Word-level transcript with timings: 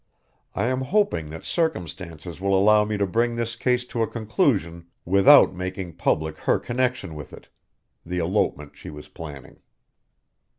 I 0.55 0.65
am 0.65 0.81
hoping 0.81 1.29
that 1.29 1.43
circumstances 1.43 2.41
will 2.41 2.57
allow 2.59 2.83
me 2.85 2.97
to 2.97 3.05
bring 3.05 3.35
this 3.35 3.55
case 3.55 3.85
to 3.85 4.01
a 4.01 4.07
conclusion 4.07 4.87
without 5.05 5.53
making 5.53 5.93
public 5.97 6.37
her 6.39 6.57
connection 6.57 7.13
with 7.13 7.31
it 7.33 7.49
the 8.03 8.17
elopement 8.17 8.75
she 8.75 8.89
was 8.89 9.09
planning." 9.09 9.59